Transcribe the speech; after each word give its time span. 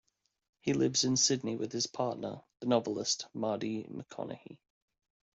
He 0.61 0.73
lives 0.73 1.03
in 1.03 1.15
Sydney 1.15 1.57
with 1.57 1.71
his 1.71 1.85
partner, 1.85 2.41
the 2.59 2.65
novelist 2.65 3.27
Mardi 3.35 3.83
McConnochie. 3.83 4.57